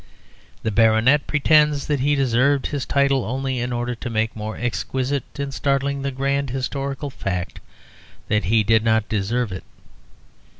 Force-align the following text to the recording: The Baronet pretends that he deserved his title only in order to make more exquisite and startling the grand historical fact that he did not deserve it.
The 0.63 0.71
Baronet 0.71 1.27
pretends 1.27 1.85
that 1.85 1.99
he 1.99 2.15
deserved 2.15 2.65
his 2.65 2.87
title 2.87 3.23
only 3.23 3.59
in 3.59 3.71
order 3.71 3.93
to 3.93 4.09
make 4.09 4.35
more 4.35 4.57
exquisite 4.57 5.25
and 5.37 5.53
startling 5.53 6.01
the 6.01 6.09
grand 6.09 6.49
historical 6.49 7.11
fact 7.11 7.59
that 8.27 8.45
he 8.45 8.63
did 8.63 8.83
not 8.83 9.07
deserve 9.07 9.51
it. 9.51 9.63